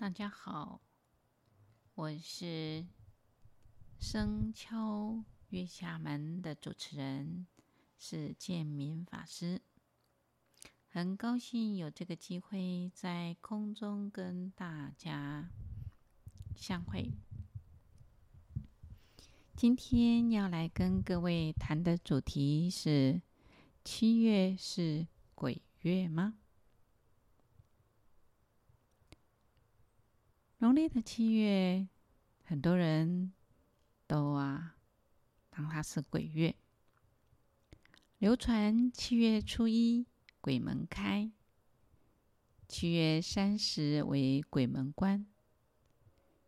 [0.00, 0.80] 大家好，
[1.94, 2.86] 我是
[3.98, 7.46] 声敲月下门的主持人，
[7.98, 9.60] 是建明法师。
[10.88, 15.50] 很高兴有这个机会在空中跟大家
[16.56, 17.12] 相会。
[19.54, 23.20] 今天要来跟各位谈的主题是：
[23.84, 26.39] 七月是鬼月吗？
[30.62, 31.88] 农历的七月，
[32.44, 33.32] 很多人
[34.06, 34.76] 都啊
[35.48, 36.54] 当它是鬼月。
[38.18, 40.06] 流传七月初一
[40.38, 41.32] 鬼门开，
[42.68, 45.26] 七月三十为鬼门关。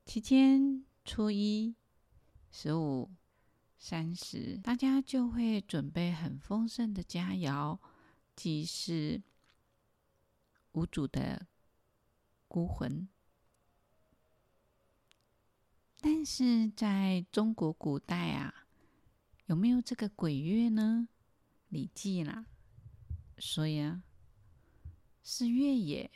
[0.05, 1.75] 期间初一、
[2.51, 3.11] 十五、
[3.79, 7.79] 三十，大家就会准备很丰盛的佳肴，
[8.37, 9.23] 祭祀
[10.73, 11.47] 无主的
[12.47, 13.09] 孤魂。
[16.05, 18.67] 但是在中国古代啊，
[19.47, 21.07] 有没有这个鬼月呢？
[21.69, 22.45] 《礼记》啦，
[23.39, 24.03] 所以啊，
[25.23, 26.11] 是月也，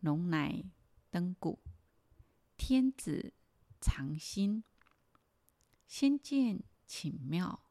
[0.00, 0.64] 龙乃
[1.08, 1.60] 登古，
[2.56, 3.32] 天子
[3.80, 4.64] 藏心，
[5.86, 7.62] 先见顷庙，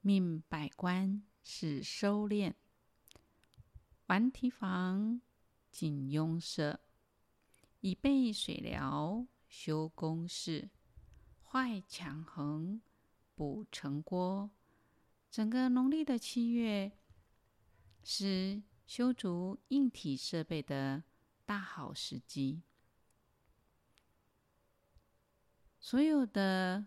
[0.00, 2.54] 命百官始收敛，
[4.06, 5.20] 顽堤防，
[5.72, 6.78] 井壅塞，
[7.80, 9.26] 以备水疗。
[9.50, 10.70] 修宫室，
[11.42, 12.80] 坏墙横，
[13.34, 14.48] 补城郭。
[15.28, 16.92] 整个农历的七月，
[18.04, 21.02] 是修筑硬体设备的
[21.44, 22.62] 大好时机。
[25.80, 26.86] 所有的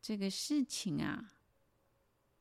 [0.00, 1.30] 这个事情啊，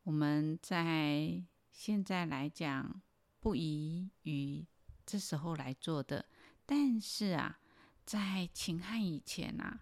[0.03, 1.43] 我们在
[1.73, 3.01] 现在来讲，
[3.41, 4.65] 不宜于
[5.05, 6.25] 这时候来做的。
[6.65, 7.59] 但是啊。
[8.05, 9.81] 在秦汉以前啊，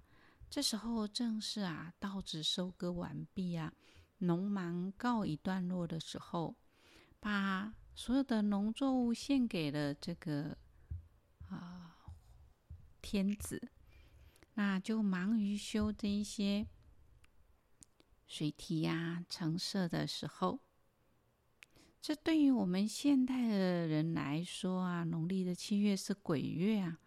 [0.49, 3.73] 这时候正是啊稻子收割完毕啊，
[4.19, 6.55] 农忙告一段落的时候，
[7.19, 10.57] 把所有的农作物献给了这个
[11.49, 11.97] 啊、
[13.01, 13.69] 天子，
[14.53, 16.65] 那就忙于修这一些
[18.25, 20.61] 水堤呀、城舍的时候，
[22.01, 26.99] 这对于我们现代的人来说啊，农历的七月是鬼月啊。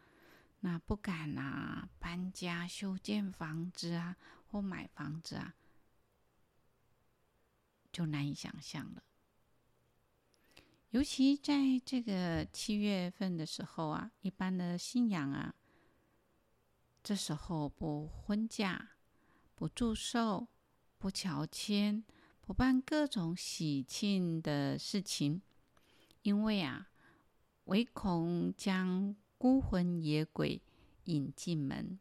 [0.61, 5.55] 那不敢啊，搬家、修建房子啊，或买房子啊，
[7.93, 9.05] 就难以想象了。
[10.91, 15.55] 尤其在这个七月份的时候啊，一般的信仰啊，
[17.03, 18.93] 这时候不婚嫁、
[19.55, 20.49] 不祝寿、
[20.99, 22.03] 不乔迁、
[22.41, 25.43] 不办各种喜庆的事情，
[26.23, 26.89] 因为啊，
[27.65, 29.15] 唯恐将。
[29.39, 30.63] 孤魂野鬼
[31.05, 31.99] 引进门，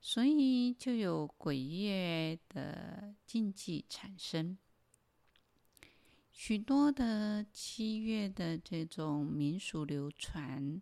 [0.00, 4.56] 所以就有鬼月的禁忌产生。
[6.32, 10.80] 许多的七月的这种民俗流传，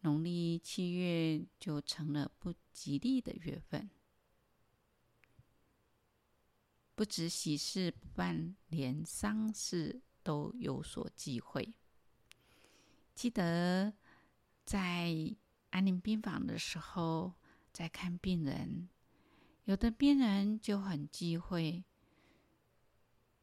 [0.00, 3.88] 农历七月就成了不吉利的月份。
[6.94, 11.72] 不止喜事不办，连丧事都有所忌讳。
[13.14, 13.94] 记得。
[14.64, 15.14] 在
[15.70, 17.34] 安宁病房的时候，
[17.72, 18.88] 在看病人，
[19.64, 21.84] 有的病人就很忌讳，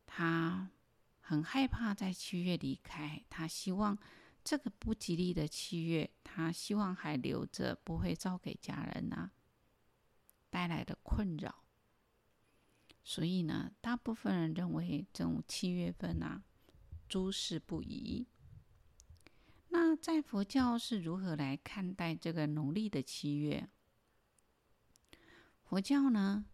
[0.05, 0.71] 他
[1.19, 3.97] 很害怕在七月离开，他希望
[4.43, 9.31] 这个不吉利的七月，他希望还留着，不会照给家人啊
[10.49, 11.63] 带来的困扰。
[13.03, 16.44] 所以呢，大部分人认为这种七月份啊，
[17.07, 18.27] 诸事不宜。
[19.73, 23.69] 那在佛教是如何来看待这个农历的七月？
[25.63, 26.45] 佛教呢，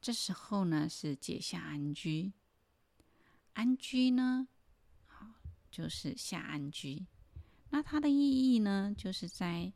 [0.00, 2.32] 这时候呢是解夏安居，
[3.54, 4.46] 安居呢，
[5.06, 5.26] 好
[5.72, 7.04] 就是夏安居。
[7.70, 8.14] 那它的意
[8.54, 9.72] 义呢，就是在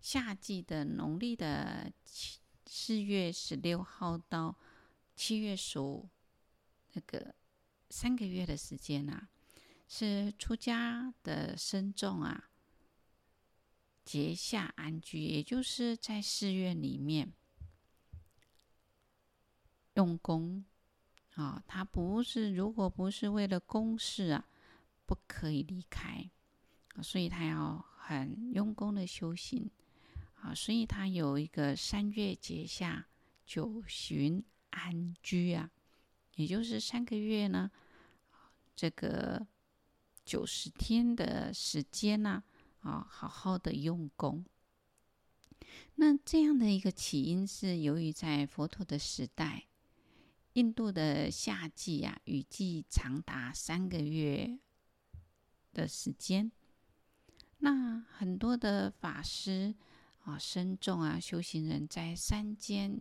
[0.00, 4.58] 夏季的农历的七四月十六号到
[5.14, 6.08] 七月十五，
[6.94, 7.32] 那个
[7.90, 9.28] 三个月的时间啊。
[9.94, 12.48] 是出家的僧众啊，
[14.02, 17.30] 结夏安居，也就是在寺院里面
[19.92, 20.64] 用功
[21.34, 24.48] 啊、他不是，如果不是为了公事啊，
[25.04, 26.30] 不可以离开，
[27.02, 29.70] 所以他要很用功的修行
[30.36, 30.54] 啊。
[30.54, 33.06] 所以他有一个三月结夏，
[33.44, 35.70] 九旬安居啊，
[36.36, 37.70] 也就是三个月呢，
[38.74, 39.46] 这个。
[40.24, 42.42] 九十天的时间呢，
[42.80, 44.44] 啊，好好的用功。
[45.96, 49.66] 那这样的一个起因是由于在佛陀的时代，
[50.54, 54.58] 印度的夏季啊，雨季长达三个月
[55.72, 56.50] 的时间。
[57.58, 59.74] 那很多的法师
[60.24, 63.00] 啊、僧众啊、修行人在山间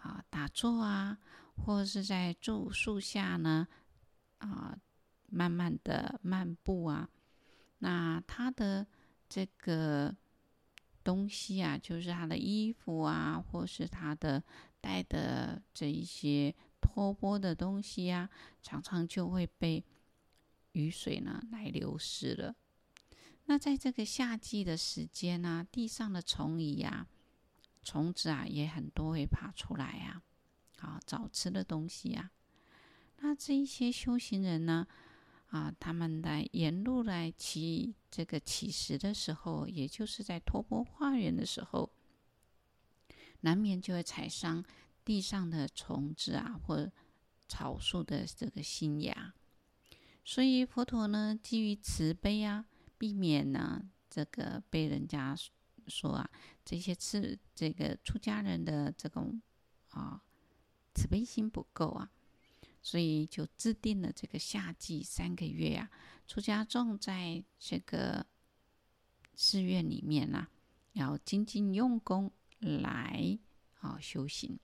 [0.00, 1.18] 啊打坐啊，
[1.56, 3.68] 或者是在住树下呢
[4.38, 4.76] 啊，
[5.28, 7.08] 慢慢的漫步啊。
[7.78, 8.86] 那他的
[9.28, 10.16] 这个。
[11.06, 14.42] 东西啊，就是他的衣服啊，或是他的
[14.80, 18.28] 带的这一些托钵的东西啊，
[18.60, 19.84] 常常就会被
[20.72, 22.56] 雨水呢来流失了。
[23.44, 27.06] 那在这个夏季的时间呢、地上的虫蚁呀、
[27.84, 30.24] 虫子啊也很多会爬出来啊，
[30.80, 32.32] 啊，找吃的东西啊。
[33.18, 34.88] 那这一些修行人呢，
[35.50, 41.92] 啊，他们来沿路来乞这个乞食的时候，也就是在托钵化缘的时候，
[43.40, 44.64] 难免就会踩伤
[45.04, 46.90] 地上的虫子啊，或
[47.48, 49.34] 草树的这个新芽。
[50.24, 52.66] 所以佛陀呢，基于慈悲啊，
[52.98, 55.36] 避免呢这个被人家
[55.86, 56.28] 说啊，
[56.64, 59.40] 这些吃这个出家人的这种
[59.90, 60.20] 啊
[60.92, 62.10] 慈悲心不够啊。
[62.86, 65.90] 所以就制定了这个夏季三个月呀、
[66.24, 68.24] 出家众在这个
[69.34, 70.50] 寺院里面呢、啊，
[70.92, 72.30] 要精进用功
[72.60, 73.36] 来
[73.80, 74.56] 啊修行。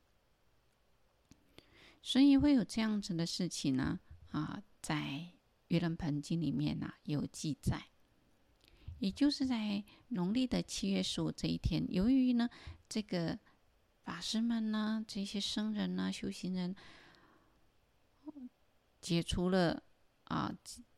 [2.00, 3.98] 所以会有这样子的事情呢
[4.30, 5.32] 啊，在
[5.76, 7.88] 《盂兰盆经》里面呢、啊、有记载，
[9.00, 12.48] 也就是在农历的七月十五这一天，由于呢
[12.88, 13.36] 这个
[14.04, 16.76] 法师们呢，这些僧人呢，修行人。
[19.02, 19.82] 解除了
[20.24, 20.50] 啊，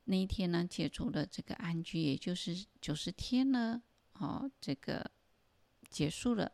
[0.04, 5.10] 那一天呢，解除了这个安居，也就是九十天呢，哦，这个
[5.88, 6.52] 结束了，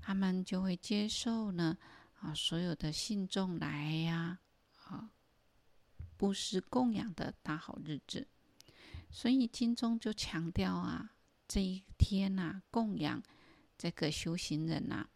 [0.00, 1.78] 他们就会接受呢
[2.20, 4.40] 啊，所有的信众来呀，
[4.86, 5.10] 啊，
[6.16, 8.26] 布施供养的大好日子。
[9.08, 11.14] 所以经中就强调啊，
[11.46, 13.22] 这一天呐、供养
[13.78, 15.08] 这个修行人呐、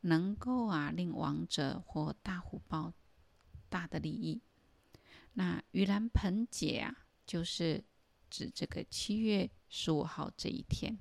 [0.00, 2.92] 能够啊令王者获大福报、
[3.68, 4.42] 大的利益。
[5.38, 7.84] 那盂兰盆节啊，就是
[8.28, 10.98] 指这个七月十五号这一天。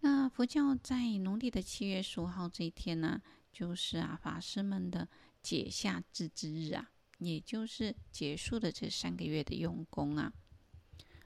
[0.00, 5.08] 那佛教在农历的七月十五号这一天呢，就是啊法师们的
[5.42, 10.30] 解夏至之日啊，也就是结束的这三个月的用功啊，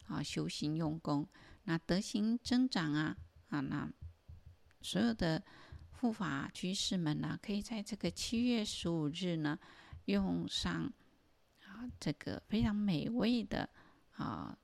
[0.05, 1.29] 啊修行用功，
[1.65, 3.17] 那德行增长啊
[3.49, 3.91] 啊，那
[4.81, 5.43] 所有的
[5.91, 9.59] 护法居士们呢，可以在这个七月十五日呢，
[10.05, 10.93] 用上。
[12.01, 13.69] 这个非常美味的
[14.13, 14.59] 啊，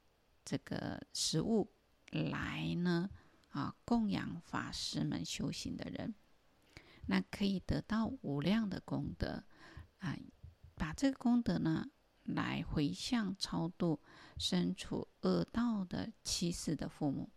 [0.45, 1.73] 这个食物
[2.11, 3.09] 来呢
[3.51, 6.15] 啊，供养法师们修行的人，
[7.07, 9.45] 那可以得到无量的功德
[9.99, 10.17] 啊，
[10.75, 11.91] 把这个功德呢
[12.25, 14.01] 来回向超度
[14.39, 17.31] 身处恶道的妻室的父母，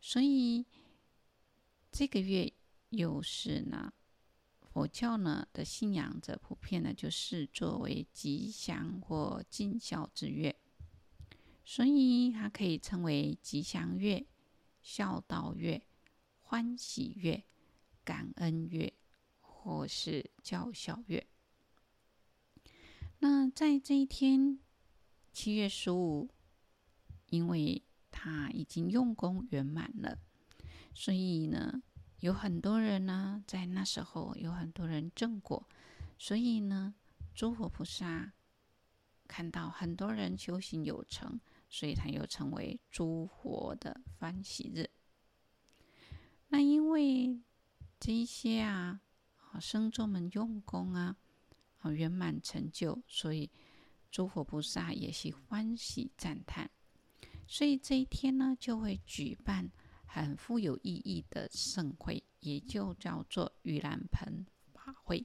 [0.00, 0.66] 所以
[1.90, 2.52] 这个月
[2.90, 3.92] 又是呢。
[4.80, 10.58] 佛教呢的信仰者普遍呢就视作为吉祥或尽孝之月，
[11.66, 14.24] 所以它可以称为吉祥月、
[14.80, 15.82] 孝道月、
[16.40, 17.44] 欢喜月、
[18.02, 18.90] 感恩月，
[19.42, 21.26] 或是教孝月。
[23.18, 24.60] 那在这一天，
[25.30, 26.30] 七月十五，
[27.26, 30.18] 因为他已经用功圆满了，
[30.94, 31.82] 所以呢。
[32.20, 35.66] 有很多人呢，在那时候有很多人证果，
[36.18, 36.94] 所以呢，
[37.34, 38.32] 诸佛菩萨
[39.26, 44.90] 看到很多人修行有成，所以他又称为诸佛的欢喜日。
[46.48, 47.40] 那因为
[47.98, 49.00] 这一些啊，
[49.52, 51.16] 啊僧众们用功啊，
[51.78, 53.50] 啊圆满成就，所以
[54.10, 56.70] 诸佛菩萨也是欢喜赞叹，
[57.46, 59.70] 所以这一天呢，就会举办。
[60.12, 65.24] 很富有意义的盛会，也就叫做盂兰盆法会。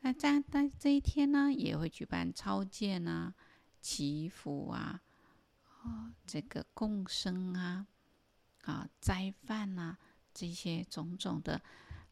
[0.00, 3.34] 那在在这一天呢，也会举办超荐啊、
[3.82, 5.02] 祈福啊、
[5.82, 7.86] 啊这个共生啊、
[8.62, 9.98] 啊斋饭啊
[10.32, 11.60] 这些种种的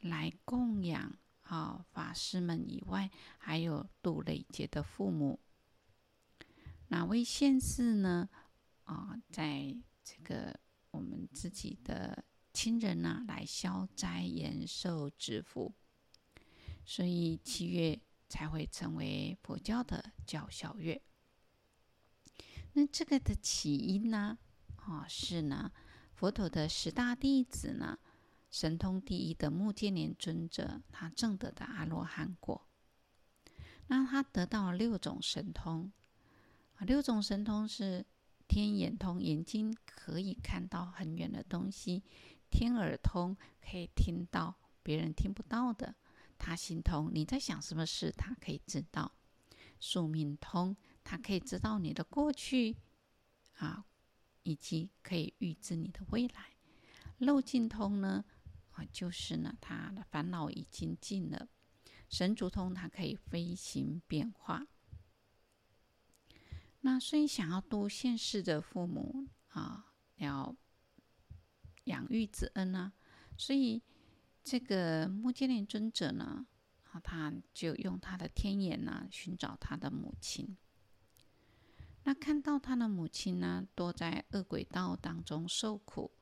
[0.01, 5.41] 来供养啊法师们以外，还有度累劫的父母。
[6.89, 8.29] 哪位现世呢？
[8.85, 10.61] 啊，在这个。
[10.97, 15.75] 我们自己的亲人呐、来消灾延寿之福，
[16.87, 21.03] 所以七月才会成为佛教的教孝月。
[22.73, 24.39] 那这个的起因呢？
[24.77, 25.73] 啊、是呢，
[26.15, 27.99] 佛陀的十大弟子呢，
[28.51, 32.67] 神通第一的目犍连尊者，他证得的阿罗汉果。
[33.89, 35.93] 那他得到了六种神通
[36.77, 38.07] 啊，六种神通是
[38.49, 42.03] 天眼通，眼睛可以看到很远的东西；
[42.51, 45.95] 天耳通，可以听到别人听不到的；
[46.39, 49.13] 他心通，你在想什么事，他可以知道；
[49.81, 52.77] 宿命通，他可以知道你的过去
[53.59, 53.85] 啊。
[54.49, 56.55] 以及可以预知你的未来，
[57.19, 58.25] 漏尽通呢？
[58.71, 61.49] 啊，就是呢，他的烦恼已经尽了。
[62.09, 64.65] 神足通，它可以飞行变化。
[66.87, 70.55] 那所以想要度现世的父母啊，要
[71.87, 72.93] 养育之恩呢，
[73.37, 73.83] 所以
[74.45, 76.47] 这个目犍连尊者呢，
[76.85, 80.57] 啊，他就用他的天眼呢，寻找他的母亲。
[82.05, 86.13] 那看到他的母亲呢，躲在恶鬼道当中受苦，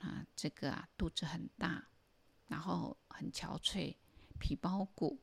[0.00, 1.88] 啊，这个啊肚子很大，
[2.48, 3.96] 然后很憔悴，
[4.38, 5.22] 皮包骨，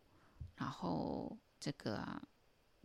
[0.56, 2.20] 然后这个、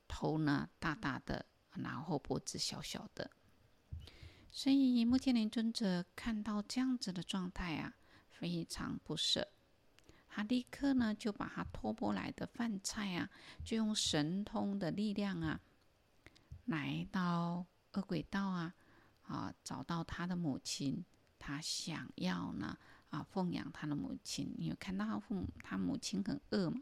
[0.07, 3.31] 头呢大大的，然后脖子小小的，
[4.50, 7.95] 所以目犍连尊者看到这样子的状态啊，
[8.31, 9.49] 非常不舍，
[10.29, 13.31] 他立刻呢就把他托钵来的饭菜啊，
[13.64, 15.61] 就用神通的力量啊。
[16.67, 18.75] 来到恶鬼道啊，
[19.23, 21.05] 啊，找到他的母亲，
[21.38, 22.79] 他想要呢
[23.11, 26.81] 啊奉养他的母亲，因为看到他父母，他母亲很饿嘛。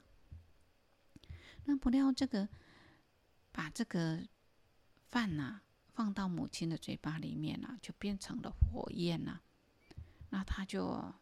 [1.64, 2.49] 那不料这个
[3.52, 4.26] 把这个
[5.11, 5.62] 饭呐、啊、
[5.93, 9.43] 放到母亲的嘴巴里面了、啊，就变成了火焰呐、啊。
[10.31, 11.12] 那他就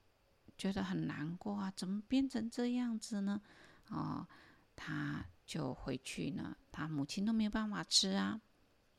[0.56, 3.40] 觉得很难过啊，怎么变成这样子呢？
[3.88, 4.26] 哦，
[4.76, 8.40] 他就回去呢，他母亲都没有办法吃啊。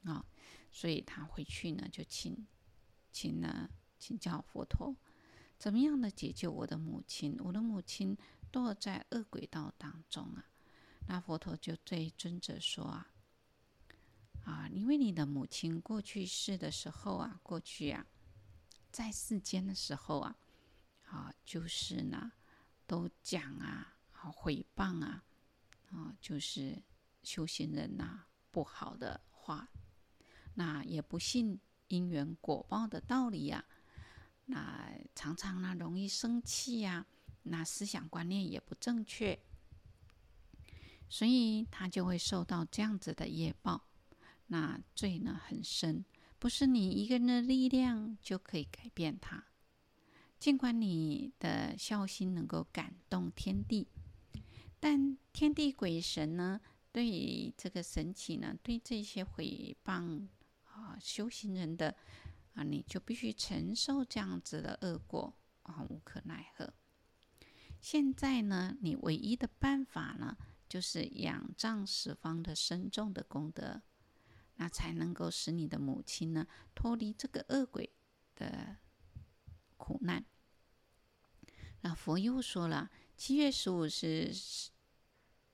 [0.04, 0.26] 啊、哦，
[0.72, 2.48] 所以他回去呢，就请
[3.12, 3.70] 请呢
[4.00, 4.96] 请教佛陀，
[5.58, 7.38] 怎么样的解救我的母亲？
[7.44, 8.18] 我的母亲
[8.52, 10.46] 堕在恶鬼道当中啊。
[11.08, 13.08] 那佛陀就对尊者说啊，
[14.46, 18.06] 啊，因为你的母亲过去世的时候啊，过去啊，
[18.92, 20.36] 在世间的时候啊，
[21.06, 22.32] 啊，就是呢，
[22.88, 25.24] 都讲啊，啊，毁谤啊，
[25.92, 26.82] 啊，就是
[27.24, 29.70] 修行人呐、不好的话。
[30.56, 33.70] 那也不信因缘果报的道理呀、啊，
[34.46, 37.08] 那常常呢容易生气呀、啊，
[37.44, 39.40] 那思想观念也不正确，
[41.08, 43.86] 所以他就会受到这样子的业报，
[44.50, 46.06] 那罪呢很深，
[46.38, 49.46] 不是你一个人的力量就可以改变它。
[50.38, 53.88] 尽管你的孝心能够感动天地，
[54.80, 60.28] 但天地鬼神呢，对这个神奇呢，对这些诽谤。
[60.72, 61.94] 啊，修行人的
[62.54, 66.74] 啊，你就必须承受这样子的恶果啊，无可奈何。
[67.82, 70.38] 现在呢，你唯一的办法呢，
[70.70, 73.82] 就是仰仗十方的深重的功德，
[74.60, 77.92] 那才能够使你的母亲呢脱离这个恶鬼
[78.36, 78.78] 的
[79.76, 80.24] 苦难。
[81.82, 84.32] 那佛又说了，七月十五是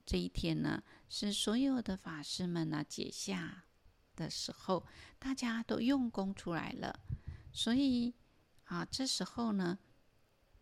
[0.06, 3.64] 这一天呢，是所有的法师们呢解下。
[4.16, 4.86] 的时候，
[5.20, 7.02] 大家都用功出来了，
[7.52, 8.14] 所以
[8.64, 9.78] 啊，这时候呢，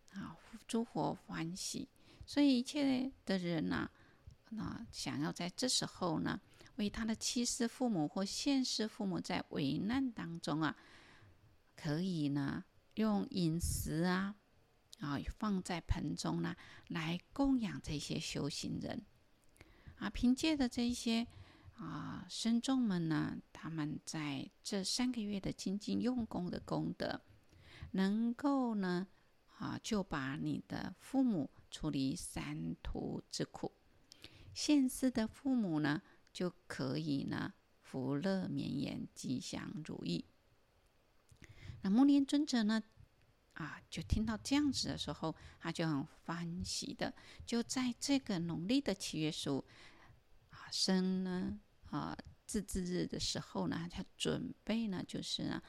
[0.09, 0.35] 啊，
[0.65, 1.88] 诸佛欢喜，
[2.25, 3.91] 所以一切的人呢、啊，
[4.50, 6.41] 那想要在这时候呢，
[6.75, 10.75] 为他的七世父母或现世父母在危难当中啊，
[11.75, 12.63] 可以呢
[12.96, 14.36] 用饮食啊，
[15.00, 16.56] 啊放在盆中呢，
[16.88, 19.03] 来供养这些修行人，
[19.98, 21.27] 啊，凭借着这些。
[21.75, 27.20] 啊，僧众们呢，他们在这三个月的精进用功的功德，
[27.92, 29.08] 能够呢，
[29.58, 33.72] 啊，就把你的父母处离三途之苦；
[34.53, 40.25] 现世的父母呢，就可以呢，福乐绵延，吉祥如意。
[41.83, 42.81] 那木莲尊者呢，
[43.53, 47.13] 啊，就听到这样子的时候，他就很欢喜的，
[47.45, 49.63] 就在这个农历的七月十五
[50.49, 50.71] 啊。
[50.71, 51.59] 生呢，
[51.91, 55.61] 啊，自治日的时候呢，他准备呢，就是呢，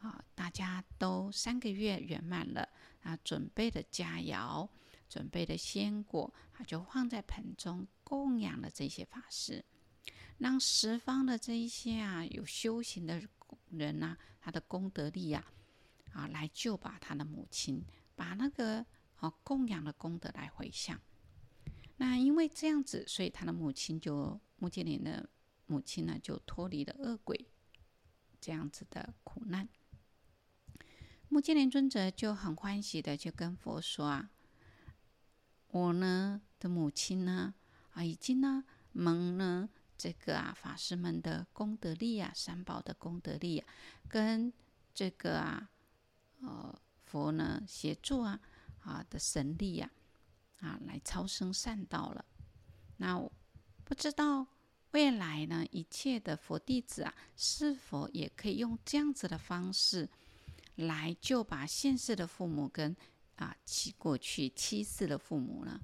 [0.00, 2.68] 啊，大家都三个月圆满了，
[3.02, 4.68] 啊，准备的佳肴，
[5.08, 9.64] 准备的鲜果，他就放在盆中供养了这些法师，
[10.38, 13.22] 让十方的这一些啊有修行的
[13.70, 15.44] 人呐、啊，他的功德力呀、
[16.12, 18.84] 啊，啊，来救拔他的母亲，把那个
[19.16, 21.00] 啊供养的功德来回向。
[21.96, 25.28] 那因为这样子，所以他的母亲就目犍连的
[25.66, 27.48] 母亲呢，就脱离了恶鬼
[28.40, 29.68] 这样子的苦难。
[31.28, 34.30] 目犍连尊者就很欢喜的就跟佛说啊，
[35.68, 37.54] 我呢的母亲呢
[37.92, 43.66] 啊，已经呢蒙呢这个啊法师们的功德力啊，三宝的功德力啊，
[44.08, 44.52] 跟
[44.92, 45.70] 这个啊
[46.40, 48.40] 呃佛呢协助啊
[48.80, 49.90] 啊的神力呀
[50.60, 52.24] 啊，啊来超生善道了。
[52.96, 53.30] 那我
[53.84, 54.46] 不知道
[54.92, 60.08] 未来呢，一切的佛弟子啊，是否也可以用这样子的方式
[60.76, 62.94] 来救把现世的父母跟
[63.36, 65.80] 啊其过去七世的父母呢？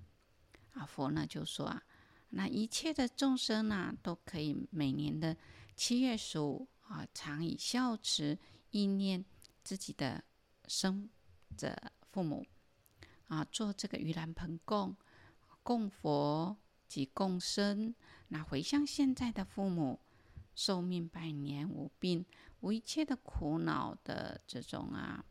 [0.74, 1.82] 啊，佛呢就说啊，
[2.30, 5.36] 那一切的众生呢、都可以每年的
[5.76, 8.38] 七月十五啊，常以孝慈
[8.70, 9.24] 意念
[9.62, 10.24] 自己的
[10.66, 11.08] 生
[11.56, 11.76] 者
[12.10, 12.46] 父母
[13.28, 14.96] 啊，做这个盂兰盆供，
[15.62, 16.56] 供佛。
[16.90, 17.94] 及共生，
[18.30, 20.00] 那回向现在的父母，
[20.56, 22.26] 寿命百年，无病，
[22.58, 25.24] 无一切的苦恼的这种啊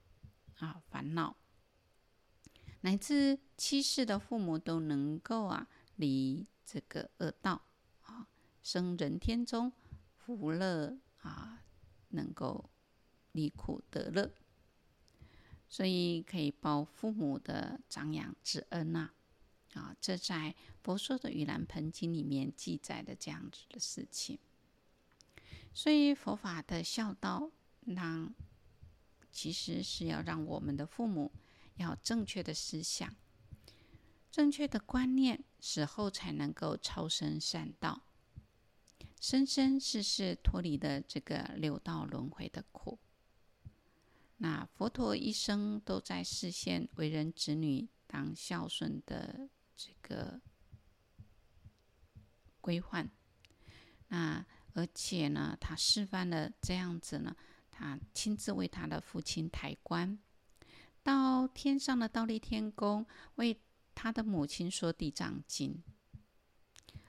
[0.59, 1.35] 啊烦恼，
[2.79, 7.63] 乃至七世的父母都能够啊离这个恶道
[8.03, 8.27] 啊，
[8.61, 9.73] 生人天中
[10.15, 11.63] 福乐啊，
[12.09, 12.69] 能够
[13.31, 14.31] 离苦得乐，
[15.67, 19.09] 所以可以报父母的长养之恩呐、
[19.73, 19.81] 啊。
[19.81, 24.37] 啊，这在佛说的《盂兰盆经》里面记载的这样子的事情。
[25.73, 27.49] 所以佛法的孝道，
[27.85, 28.31] 让
[29.31, 31.31] 其实是要让我们的父母
[31.77, 33.15] 要正确的思想、
[34.31, 38.03] 正确的观念，死后才能够超生善道，
[39.19, 42.99] 生生世世脱离的这个六道轮回的苦。
[44.37, 49.49] 那佛陀一生都在示现为人子女当孝顺的。
[49.81, 50.41] 这个
[52.59, 53.09] 规范，
[54.09, 57.33] 那而且呢，他示范了这样子呢，
[57.71, 60.19] 他亲自为他的父亲抬棺，
[61.01, 63.57] 到天上的倒立天宫为
[64.01, 65.83] 他的母亲说地藏经，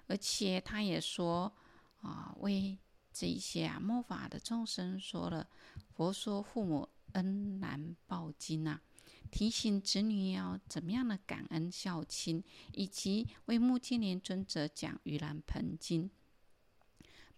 [0.09, 1.55] 而且他也说
[2.01, 2.77] 啊，为
[3.13, 5.49] 这一些啊末法的众生说了
[5.95, 8.83] 佛说父母恩难报经啊。
[9.31, 16.11] 提醒子女要怎么样的感恩孝亲，以及为目犍连尊者讲《盂兰盆经》，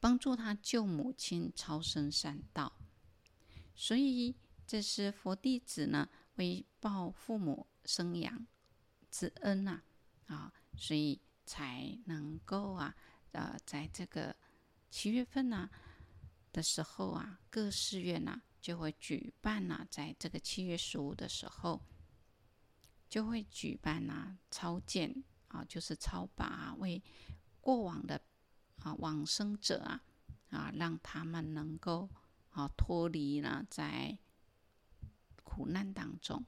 [0.01, 2.73] 帮助他救母亲超生善道。
[3.75, 4.35] 所以
[4.67, 8.47] 这是佛弟子呢为报父母生养
[9.13, 9.81] 之恩呐，
[10.27, 12.97] 啊，所以才能够啊，
[13.31, 14.35] 呃，在这个
[14.91, 15.71] 七月份呐
[16.51, 18.43] 的时候啊，各寺院呐。
[18.63, 21.83] 就会举办呐、在这个七月十五的时候，
[23.09, 27.03] 就会举办呐、超荐啊，就是超拔、为
[27.61, 28.23] 过往的
[28.79, 30.05] 啊往生者啊
[30.51, 32.09] 啊，让他们能够
[32.51, 34.17] 啊脱离呢在
[35.43, 36.47] 苦难当中。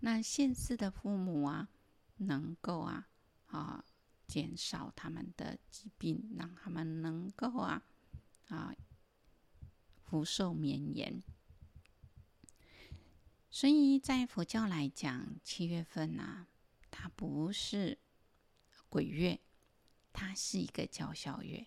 [0.00, 1.68] 那现世的父母啊，
[2.16, 3.08] 能够啊
[3.46, 3.84] 啊
[4.26, 7.82] 减少他们的疾病，让他们能够啊
[8.48, 8.74] 啊
[10.04, 11.22] 福寿绵延。
[13.50, 16.48] 所以在佛教来讲，七月份呐、啊，
[16.90, 17.98] 它不是
[18.88, 19.40] 鬼月，
[20.12, 21.66] 它是一个叫孝月，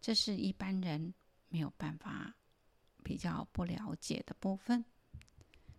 [0.00, 1.12] 这是一般人
[1.48, 2.36] 没有办法
[3.02, 4.84] 比较不了解的部分。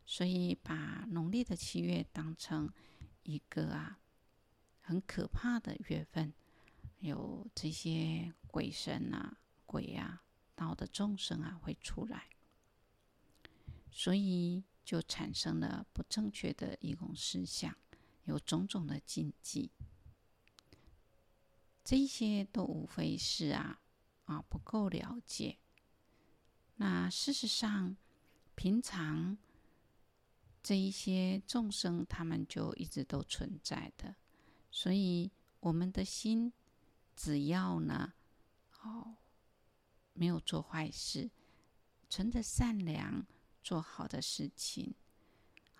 [0.05, 2.71] 所以把农历的七月当成
[3.23, 3.99] 一个啊
[4.81, 6.33] 很可怕的月份，
[6.99, 10.23] 有这些鬼神啊、鬼啊、
[10.55, 12.29] 道的众生啊会出来，
[13.91, 14.63] 所以。
[14.85, 17.73] 就产生了不正确的一种思想，
[18.25, 19.71] 有种种的禁忌，
[21.85, 23.79] 这些都无非是啊
[24.25, 25.57] 啊不够了解。
[26.75, 27.95] 那事实上，
[28.55, 29.37] 平常
[30.63, 34.15] 这一些众生，他们就一直都存在的，
[34.71, 36.51] 所以我们的心
[37.15, 38.13] 只要呢，
[38.81, 39.17] 哦，
[40.13, 41.29] 没有做坏事，
[42.09, 43.27] 存着善良。
[43.65, 44.93] 做好的事情，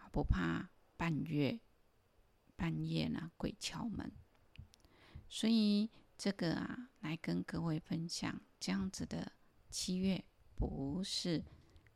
[0.10, 1.60] 不怕半月
[2.56, 4.10] 半夜呢鬼敲门。
[5.28, 9.34] 所以这个啊，来跟各位分享这样子的
[9.69, 10.24] 七月
[10.56, 11.43] 不是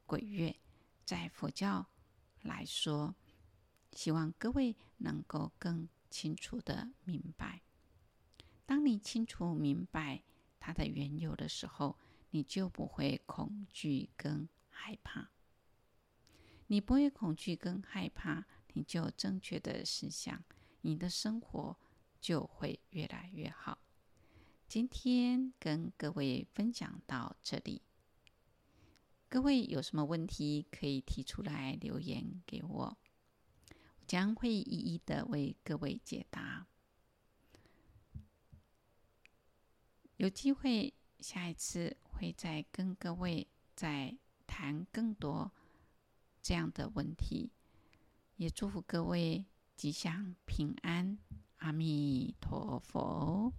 [0.05, 0.53] 鬼月，
[1.05, 1.87] 在佛教
[2.47, 3.13] 来说，
[3.91, 7.61] 希望各位能够更清楚的明白。
[8.65, 10.23] 当你清楚明白
[10.59, 11.97] 它的缘由的时候，
[12.31, 15.29] 你就不会恐惧跟害怕。
[16.67, 20.43] 你不会恐惧跟害怕，你就正确的思想，
[20.81, 21.77] 你的生活
[22.19, 23.77] 就会越来越好。
[24.67, 27.81] 今天跟各位分享到这里，
[29.29, 32.97] 各位有什么问题可以提出来留言给我，我
[34.07, 36.65] 将会一一的为各位解答。
[40.15, 45.51] 有机会，下一次会再跟各位再谈更多
[46.41, 47.51] 这样的问题。
[48.37, 51.19] 也祝福各位吉祥平安，
[51.57, 53.51] 阿弥陀佛。